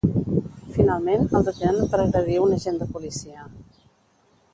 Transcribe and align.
Finalment, 0.77 1.27
el 1.39 1.45
detenen 1.49 1.91
per 1.91 1.99
agredir 2.05 2.39
un 2.45 2.57
agent 2.57 2.81
de 2.83 2.89
policia. 2.97 3.45